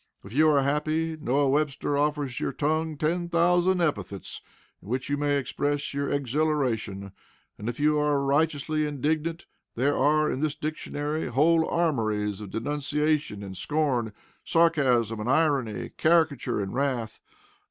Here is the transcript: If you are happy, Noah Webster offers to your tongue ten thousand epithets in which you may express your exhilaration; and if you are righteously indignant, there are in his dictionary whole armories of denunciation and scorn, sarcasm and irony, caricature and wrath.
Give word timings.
If 0.23 0.33
you 0.33 0.49
are 0.49 0.63
happy, 0.63 1.15
Noah 1.15 1.47
Webster 1.47 1.95
offers 1.95 2.37
to 2.37 2.45
your 2.45 2.53
tongue 2.53 2.97
ten 2.97 3.29
thousand 3.29 3.81
epithets 3.81 4.41
in 4.81 4.87
which 4.89 5.09
you 5.11 5.15
may 5.17 5.37
express 5.37 5.93
your 5.93 6.09
exhilaration; 6.09 7.11
and 7.59 7.69
if 7.69 7.79
you 7.79 7.99
are 7.99 8.19
righteously 8.19 8.87
indignant, 8.87 9.45
there 9.75 9.95
are 9.95 10.31
in 10.31 10.41
his 10.41 10.55
dictionary 10.55 11.27
whole 11.27 11.69
armories 11.69 12.41
of 12.41 12.49
denunciation 12.49 13.43
and 13.43 13.55
scorn, 13.57 14.11
sarcasm 14.43 15.19
and 15.19 15.29
irony, 15.29 15.89
caricature 15.89 16.59
and 16.59 16.73
wrath. 16.73 17.21